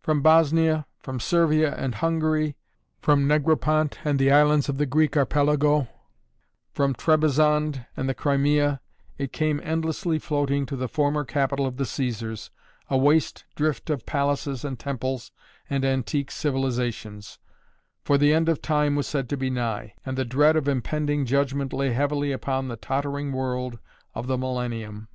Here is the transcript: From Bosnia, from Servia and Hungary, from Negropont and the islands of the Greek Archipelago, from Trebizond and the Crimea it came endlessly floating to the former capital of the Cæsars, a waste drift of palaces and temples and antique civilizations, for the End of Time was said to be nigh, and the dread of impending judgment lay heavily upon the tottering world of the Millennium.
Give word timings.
From 0.00 0.22
Bosnia, 0.22 0.86
from 1.00 1.20
Servia 1.20 1.74
and 1.74 1.96
Hungary, 1.96 2.56
from 3.02 3.28
Negropont 3.28 3.98
and 4.06 4.18
the 4.18 4.32
islands 4.32 4.70
of 4.70 4.78
the 4.78 4.86
Greek 4.86 5.18
Archipelago, 5.18 5.86
from 6.72 6.94
Trebizond 6.94 7.84
and 7.94 8.08
the 8.08 8.14
Crimea 8.14 8.80
it 9.18 9.34
came 9.34 9.60
endlessly 9.62 10.18
floating 10.18 10.64
to 10.64 10.76
the 10.76 10.88
former 10.88 11.26
capital 11.26 11.66
of 11.66 11.76
the 11.76 11.84
Cæsars, 11.84 12.48
a 12.88 12.96
waste 12.96 13.44
drift 13.54 13.90
of 13.90 14.06
palaces 14.06 14.64
and 14.64 14.78
temples 14.78 15.30
and 15.68 15.84
antique 15.84 16.30
civilizations, 16.30 17.38
for 18.02 18.16
the 18.16 18.32
End 18.32 18.48
of 18.48 18.62
Time 18.62 18.96
was 18.96 19.06
said 19.06 19.28
to 19.28 19.36
be 19.36 19.50
nigh, 19.50 19.92
and 20.06 20.16
the 20.16 20.24
dread 20.24 20.56
of 20.56 20.66
impending 20.68 21.26
judgment 21.26 21.74
lay 21.74 21.90
heavily 21.92 22.32
upon 22.32 22.68
the 22.68 22.76
tottering 22.76 23.30
world 23.30 23.78
of 24.14 24.26
the 24.26 24.38
Millennium. 24.38 25.08